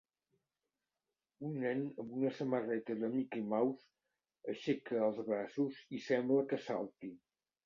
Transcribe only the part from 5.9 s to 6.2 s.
i